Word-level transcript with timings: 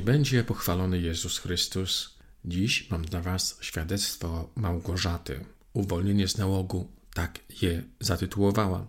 Niech 0.00 0.06
będzie 0.06 0.44
pochwalony 0.44 1.00
Jezus 1.00 1.38
Chrystus. 1.38 2.18
Dziś 2.44 2.90
mam 2.90 3.04
dla 3.04 3.20
Was 3.20 3.58
świadectwo 3.60 4.50
Małgorzaty. 4.56 5.44
Uwolnienie 5.72 6.28
z 6.28 6.38
nałogu, 6.38 6.88
tak 7.14 7.38
je 7.62 7.82
zatytułowałam. 8.00 8.86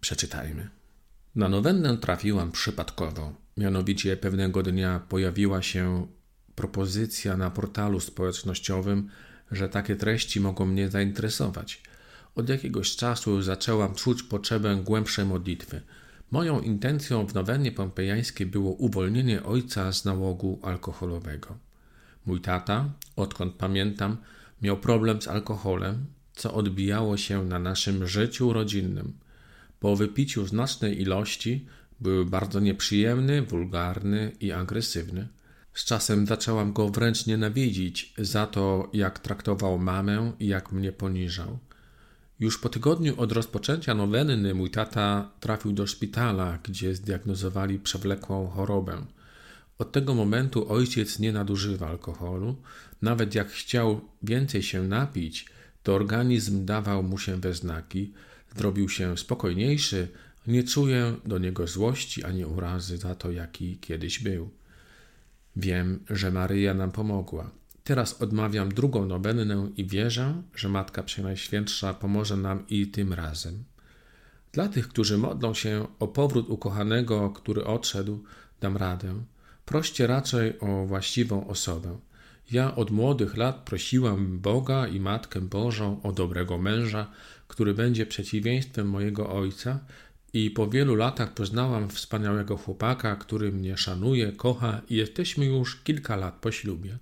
Przeczytajmy. 0.00 0.68
Na 1.34 1.48
nowennę 1.48 1.98
trafiłam 1.98 2.52
przypadkowo. 2.52 3.32
Mianowicie 3.56 4.16
pewnego 4.16 4.62
dnia 4.62 5.00
pojawiła 5.08 5.62
się 5.62 6.06
propozycja 6.54 7.36
na 7.36 7.50
portalu 7.50 8.00
społecznościowym, 8.00 9.08
że 9.50 9.68
takie 9.68 9.96
treści 9.96 10.40
mogą 10.40 10.66
mnie 10.66 10.90
zainteresować. 10.90 11.82
Od 12.34 12.48
jakiegoś 12.48 12.96
czasu 12.96 13.42
zaczęłam 13.42 13.94
czuć 13.94 14.22
potrzebę 14.22 14.80
głębszej 14.84 15.24
modlitwy– 15.24 15.82
Moją 16.32 16.60
intencją 16.60 17.26
w 17.26 17.34
nowennie 17.34 17.72
pompejańskiej 17.72 18.46
było 18.46 18.72
uwolnienie 18.72 19.42
ojca 19.42 19.92
z 19.92 20.04
nałogu 20.04 20.58
alkoholowego. 20.62 21.56
Mój 22.26 22.40
tata, 22.40 22.90
odkąd 23.16 23.54
pamiętam, 23.54 24.16
miał 24.62 24.76
problem 24.76 25.22
z 25.22 25.28
alkoholem, 25.28 26.06
co 26.34 26.54
odbijało 26.54 27.16
się 27.16 27.44
na 27.44 27.58
naszym 27.58 28.06
życiu 28.06 28.52
rodzinnym. 28.52 29.12
Po 29.80 29.96
wypiciu 29.96 30.46
znacznej 30.46 31.00
ilości 31.02 31.66
był 32.00 32.26
bardzo 32.26 32.60
nieprzyjemny, 32.60 33.42
wulgarny 33.42 34.32
i 34.40 34.52
agresywny. 34.52 35.28
Z 35.74 35.84
czasem 35.84 36.26
zaczęłam 36.26 36.72
go 36.72 36.88
wręcz 36.88 37.26
nienawidzić 37.26 38.14
za 38.18 38.46
to, 38.46 38.90
jak 38.92 39.18
traktował 39.18 39.78
mamę 39.78 40.32
i 40.40 40.46
jak 40.46 40.72
mnie 40.72 40.92
poniżał. 40.92 41.58
Już 42.42 42.58
po 42.58 42.68
tygodniu 42.68 43.20
od 43.20 43.32
rozpoczęcia 43.32 43.94
nowenny 43.94 44.54
mój 44.54 44.70
tata 44.70 45.30
trafił 45.40 45.72
do 45.72 45.86
szpitala, 45.86 46.58
gdzie 46.62 46.94
zdiagnozowali 46.94 47.78
przewlekłą 47.78 48.48
chorobę. 48.48 49.06
Od 49.78 49.92
tego 49.92 50.14
momentu 50.14 50.72
ojciec 50.72 51.18
nie 51.18 51.32
nadużywa 51.32 51.88
alkoholu. 51.88 52.56
Nawet 53.02 53.34
jak 53.34 53.50
chciał 53.50 54.00
więcej 54.22 54.62
się 54.62 54.82
napić, 54.82 55.46
to 55.82 55.94
organizm 55.94 56.64
dawał 56.64 57.02
mu 57.02 57.18
się 57.18 57.36
we 57.36 57.54
znaki. 57.54 58.12
Zrobił 58.56 58.88
się 58.88 59.18
spokojniejszy, 59.18 60.08
nie 60.46 60.64
czuję 60.64 61.16
do 61.26 61.38
niego 61.38 61.66
złości 61.66 62.24
ani 62.24 62.44
urazy 62.44 62.96
za 62.96 63.14
to, 63.14 63.30
jaki 63.30 63.78
kiedyś 63.78 64.18
był. 64.18 64.50
Wiem, 65.56 66.04
że 66.10 66.30
Maryja 66.30 66.74
nam 66.74 66.92
pomogła. 66.92 67.61
Teraz 67.84 68.22
odmawiam 68.22 68.68
drugą 68.68 69.06
nowennę 69.06 69.70
i 69.76 69.86
wierzę, 69.86 70.42
że 70.54 70.68
Matka 70.68 71.02
Przenajświętsza 71.02 71.94
pomoże 71.94 72.36
nam 72.36 72.64
i 72.68 72.86
tym 72.86 73.12
razem. 73.12 73.64
Dla 74.52 74.68
tych, 74.68 74.88
którzy 74.88 75.18
modlą 75.18 75.54
się 75.54 75.86
o 75.98 76.08
powrót 76.08 76.48
ukochanego, 76.48 77.30
który 77.30 77.64
odszedł, 77.64 78.24
dam 78.60 78.76
radę. 78.76 79.14
Proście 79.64 80.06
raczej 80.06 80.60
o 80.60 80.86
właściwą 80.86 81.46
osobę. 81.46 81.98
Ja 82.50 82.76
od 82.76 82.90
młodych 82.90 83.36
lat 83.36 83.56
prosiłam 83.56 84.38
Boga 84.38 84.86
i 84.86 85.00
Matkę 85.00 85.40
Bożą 85.40 86.02
o 86.02 86.12
dobrego 86.12 86.58
męża, 86.58 87.10
który 87.48 87.74
będzie 87.74 88.06
przeciwieństwem 88.06 88.88
mojego 88.88 89.30
ojca, 89.30 89.80
i 90.32 90.50
po 90.50 90.68
wielu 90.68 90.94
latach 90.94 91.34
poznałam 91.34 91.88
wspaniałego 91.88 92.56
chłopaka, 92.56 93.16
który 93.16 93.52
mnie 93.52 93.76
szanuje, 93.76 94.32
kocha 94.32 94.80
i 94.88 94.96
jesteśmy 94.96 95.46
już 95.46 95.76
kilka 95.76 96.16
lat 96.16 96.34
po 96.34 96.52
ślubie. 96.52 96.98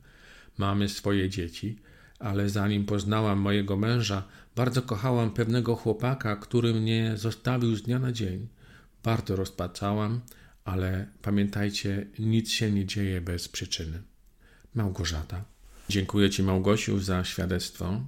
Mamy 0.61 0.89
swoje 0.89 1.29
dzieci, 1.29 1.79
ale 2.19 2.51
zanim 2.51 2.87
poznałam 2.87 3.39
mojego 3.39 3.77
męża, 3.77 4.23
bardzo 4.57 4.83
kochałam 4.83 5.31
pewnego 5.31 5.77
chłopaka, 5.77 6.37
który 6.37 6.75
mnie 6.75 7.13
zostawił 7.17 7.77
z 7.77 7.83
dnia 7.83 7.99
na 7.99 8.13
dzień. 8.13 8.49
Bardzo 9.03 9.37
rozpaczałam, 9.37 10.21
ale 10.65 11.07
pamiętajcie, 11.23 12.07
nic 12.19 12.51
się 12.51 12.71
nie 12.73 12.87
dzieje 12.87 13.21
bez 13.21 13.49
przyczyny. 13.49 14.03
Małgorzata. 14.75 15.45
Dziękuję 15.89 16.31
Ci, 16.31 16.43
Małgosiu, 16.43 16.99
za 16.99 17.25
świadectwo. 17.25 18.01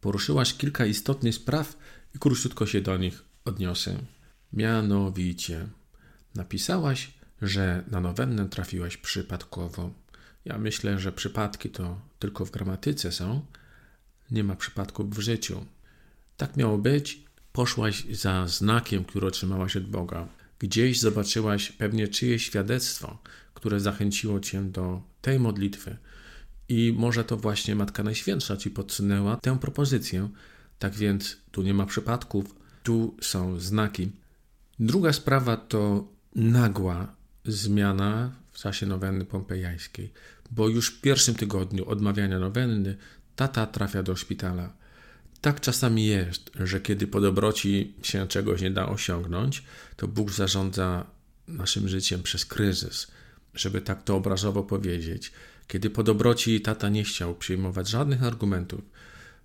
Poruszyłaś 0.00 0.54
kilka 0.54 0.86
istotnych 0.86 1.34
spraw 1.34 1.76
i 2.14 2.18
króciutko 2.18 2.66
się 2.66 2.80
do 2.80 2.96
nich 2.96 3.24
odniosę. 3.44 3.98
Mianowicie, 4.52 5.66
napisałaś, 6.34 7.10
że 7.42 7.84
na 7.90 8.00
nowennę 8.00 8.48
trafiłaś 8.48 8.96
przypadkowo. 8.96 10.07
Ja 10.48 10.58
myślę, 10.58 10.98
że 10.98 11.12
przypadki 11.12 11.70
to 11.70 12.00
tylko 12.18 12.44
w 12.44 12.50
gramatyce 12.50 13.12
są, 13.12 13.42
nie 14.30 14.44
ma 14.44 14.56
przypadków 14.56 15.16
w 15.16 15.20
życiu. 15.20 15.64
Tak 16.36 16.56
miało 16.56 16.78
być, 16.78 17.24
poszłaś 17.52 18.04
za 18.10 18.46
znakiem, 18.46 19.04
który 19.04 19.26
otrzymałaś 19.26 19.76
od 19.76 19.86
Boga. 19.86 20.28
Gdzieś 20.58 21.00
zobaczyłaś 21.00 21.72
pewnie 21.72 22.08
czyjeś 22.08 22.46
świadectwo, 22.46 23.18
które 23.54 23.80
zachęciło 23.80 24.40
cię 24.40 24.62
do 24.62 25.02
tej 25.22 25.40
modlitwy. 25.40 25.96
I 26.68 26.94
może 26.96 27.24
to 27.24 27.36
właśnie 27.36 27.74
Matka 27.74 28.02
Najświętsza 28.02 28.56
ci 28.56 28.70
podsunęła 28.70 29.36
tę 29.36 29.58
propozycję. 29.58 30.28
Tak 30.78 30.94
więc 30.94 31.36
tu 31.50 31.62
nie 31.62 31.74
ma 31.74 31.86
przypadków, 31.86 32.54
tu 32.82 33.16
są 33.20 33.60
znaki. 33.60 34.10
Druga 34.80 35.12
sprawa 35.12 35.56
to 35.56 36.08
nagła 36.34 37.14
zmiana 37.44 38.32
w 38.58 38.60
czasie 38.60 38.86
nowenny 38.86 39.24
pompejańskiej, 39.24 40.12
bo 40.50 40.68
już 40.68 40.90
w 40.90 41.00
pierwszym 41.00 41.34
tygodniu 41.34 41.88
odmawiania 41.88 42.38
nowenny 42.38 42.96
tata 43.36 43.66
trafia 43.66 44.02
do 44.02 44.16
szpitala. 44.16 44.72
Tak 45.40 45.60
czasami 45.60 46.06
jest, 46.06 46.50
że 46.54 46.80
kiedy 46.80 47.06
po 47.06 47.20
dobroci 47.20 47.94
się 48.02 48.26
czegoś 48.26 48.60
nie 48.60 48.70
da 48.70 48.88
osiągnąć, 48.88 49.64
to 49.96 50.08
Bóg 50.08 50.30
zarządza 50.30 51.06
naszym 51.48 51.88
życiem 51.88 52.22
przez 52.22 52.46
kryzys. 52.46 53.06
Żeby 53.54 53.80
tak 53.80 54.02
to 54.02 54.16
obrazowo 54.16 54.62
powiedzieć, 54.62 55.32
kiedy 55.68 55.90
po 55.90 56.02
dobroci 56.02 56.60
tata 56.60 56.88
nie 56.88 57.04
chciał 57.04 57.34
przyjmować 57.34 57.88
żadnych 57.88 58.22
argumentów, 58.22 58.80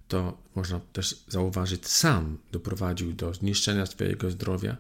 to 0.07 0.37
można 0.55 0.79
też 0.79 1.23
zauważyć, 1.27 1.87
sam 1.87 2.37
doprowadził 2.51 3.13
do 3.13 3.33
zniszczenia 3.33 3.85
swojego 3.85 4.31
zdrowia 4.31 4.77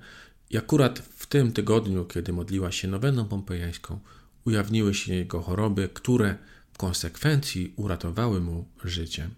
i 0.49 0.57
akurat 0.57 0.99
w 0.99 1.25
tym 1.25 1.51
tygodniu, 1.51 2.05
kiedy 2.05 2.33
modliła 2.33 2.71
się 2.71 2.87
noweną 2.87 3.25
pompejańską, 3.25 3.99
ujawniły 4.45 4.93
się 4.93 5.13
jego 5.13 5.41
choroby, 5.41 5.89
które 5.93 6.37
w 6.73 6.77
konsekwencji 6.77 7.73
uratowały 7.75 8.41
mu 8.41 8.65
życie. 8.83 9.29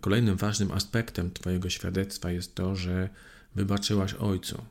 Kolejnym 0.00 0.36
ważnym 0.36 0.72
aspektem 0.72 1.30
Twojego 1.30 1.70
świadectwa 1.70 2.30
jest 2.30 2.54
to, 2.54 2.76
że 2.76 3.08
wybaczyłaś 3.54 4.14
ojcu. 4.14 4.64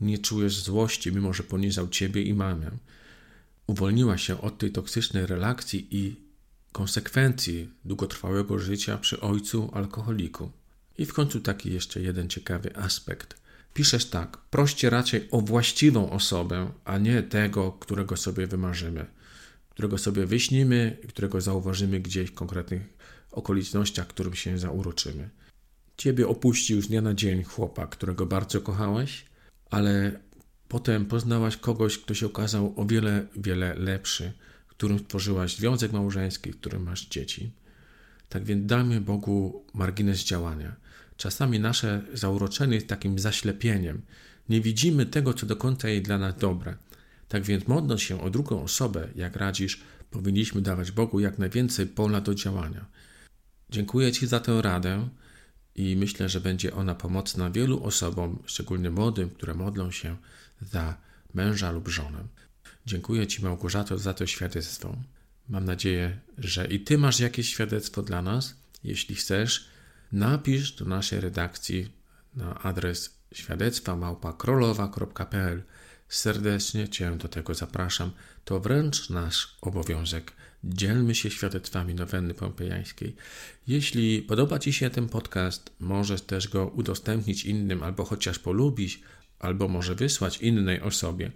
Nie 0.00 0.18
czujesz 0.18 0.60
złości, 0.60 1.12
mimo 1.12 1.32
że 1.32 1.42
poniżał 1.42 1.88
Ciebie 1.88 2.22
i 2.22 2.34
mamę. 2.34 2.70
Uwolniła 3.66 4.18
się 4.18 4.40
od 4.40 4.58
tej 4.58 4.72
toksycznej 4.72 5.26
relacji 5.26 5.86
i 5.90 6.16
konsekwencji 6.72 7.68
długotrwałego 7.84 8.58
życia 8.58 8.98
przy 8.98 9.20
ojcu 9.20 9.70
alkoholiku. 9.74 10.50
I 10.98 11.06
w 11.06 11.14
końcu 11.14 11.40
taki 11.40 11.72
jeszcze 11.72 12.00
jeden 12.00 12.28
ciekawy 12.28 12.76
aspekt– 12.76 13.34
piszesz 13.74 14.10
tak: 14.10 14.38
proście 14.50 14.90
raczej 14.90 15.28
o 15.30 15.40
właściwą 15.40 16.10
osobę, 16.10 16.72
a 16.84 16.98
nie 16.98 17.22
tego, 17.22 17.72
którego 17.72 18.16
sobie 18.16 18.46
wymarzymy, 18.46 19.06
którego 19.70 19.98
sobie 19.98 20.26
wyśnimy, 20.26 20.96
którego 21.08 21.40
zauważymy 21.40 22.00
gdzieś 22.00 22.30
w 22.30 22.34
konkretnych 22.34 22.82
okolicznościach, 23.30 24.06
którym 24.06 24.34
się 24.34 24.58
zauroczymy. 24.58 25.30
Ciebie 25.96 26.28
opuścił 26.28 26.82
z 26.82 26.88
dnia 26.88 27.00
na 27.00 27.14
dzień 27.14 27.42
chłopak, 27.42 27.90
którego 27.90 28.26
bardzo 28.26 28.60
kochałeś, 28.60 29.24
ale 29.70 30.20
potem 30.68 31.06
poznałaś 31.06 31.56
kogoś, 31.56 31.98
kto 31.98 32.14
się 32.14 32.26
okazał 32.26 32.74
o 32.76 32.86
wiele, 32.86 33.26
wiele 33.36 33.74
lepszy, 33.74 34.32
którym 34.68 34.98
stworzyłaś 34.98 35.56
związek 35.56 35.92
małżeński, 35.92 36.50
którym 36.50 36.82
masz 36.82 37.06
dzieci. 37.06 37.52
Tak 38.28 38.44
więc 38.44 38.66
dajmy 38.66 39.00
Bogu 39.00 39.66
margines 39.74 40.24
działania 40.24 40.76
Czasami 41.18 41.60
nasze 41.60 42.02
zauroczenie 42.14 42.74
jest 42.74 42.86
takim 42.86 43.18
zaślepieniem. 43.18 44.02
Nie 44.48 44.60
widzimy 44.60 45.06
tego, 45.06 45.34
co 45.34 45.46
do 45.46 45.56
końca 45.56 45.88
jest 45.88 46.04
dla 46.04 46.18
nas 46.18 46.36
dobre. 46.36 46.76
Tak 47.28 47.42
więc 47.42 47.68
modląc 47.68 48.02
się 48.02 48.20
o 48.20 48.30
drugą 48.30 48.62
osobę, 48.62 49.08
jak 49.14 49.36
radzisz, 49.36 49.80
powinniśmy 50.10 50.62
dawać 50.62 50.92
Bogu 50.92 51.20
jak 51.20 51.38
najwięcej 51.38 51.86
pola 51.86 52.20
do 52.20 52.34
działania. 52.34 52.86
Dziękuję 53.70 54.12
Ci 54.12 54.26
za 54.26 54.40
tę 54.40 54.62
radę 54.62 55.08
i 55.74 55.96
myślę, 55.96 56.28
że 56.28 56.40
będzie 56.40 56.74
ona 56.74 56.94
pomocna 56.94 57.50
wielu 57.50 57.84
osobom, 57.84 58.42
szczególnie 58.46 58.90
młodym, 58.90 59.30
które 59.30 59.54
modlą 59.54 59.90
się 59.90 60.16
za 60.60 60.96
męża 61.34 61.70
lub 61.72 61.88
żonę. 61.88 62.24
Dziękuję 62.86 63.26
Ci, 63.26 63.42
Małgorzato, 63.42 63.98
za 63.98 64.14
to 64.14 64.26
świadectwo. 64.26 64.96
Mam 65.48 65.64
nadzieję, 65.64 66.18
że 66.38 66.66
i 66.66 66.80
Ty 66.80 66.98
masz 66.98 67.20
jakieś 67.20 67.48
świadectwo 67.48 68.02
dla 68.02 68.22
nas. 68.22 68.56
Jeśli 68.84 69.14
chcesz, 69.14 69.68
napisz 70.12 70.72
do 70.72 70.84
naszej 70.84 71.20
redakcji 71.20 71.92
na 72.34 72.62
adres 72.62 73.18
świadectwa 73.32 73.96
małpakrolowa.pl. 73.96 75.62
Serdecznie 76.08 76.88
Cię 76.88 77.16
do 77.16 77.28
tego 77.28 77.54
zapraszam. 77.54 78.10
To 78.44 78.60
wręcz 78.60 79.10
nasz 79.10 79.56
obowiązek. 79.60 80.32
Dzielmy 80.64 81.14
się 81.14 81.30
świadectwami 81.30 81.94
nowenny 81.94 82.34
pompejańskiej. 82.34 83.16
Jeśli 83.66 84.22
podoba 84.22 84.58
Ci 84.58 84.72
się 84.72 84.90
ten 84.90 85.08
podcast, 85.08 85.70
możesz 85.80 86.22
też 86.22 86.48
go 86.48 86.66
udostępnić 86.66 87.44
innym, 87.44 87.82
albo 87.82 88.04
chociaż 88.04 88.38
polubić, 88.38 89.02
albo 89.38 89.68
może 89.68 89.94
wysłać 89.94 90.38
innej 90.38 90.80
osobie. 90.80 91.32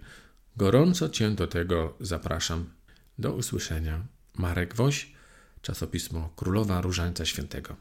Gorąco 0.57 1.09
Cię 1.09 1.31
do 1.31 1.47
tego 1.47 1.97
zapraszam. 1.99 2.69
Do 3.19 3.33
usłyszenia. 3.33 4.05
Marek 4.37 4.75
Woś, 4.75 5.13
czasopismo 5.61 6.33
Królowa 6.35 6.81
Różańca 6.81 7.25
Świętego. 7.25 7.75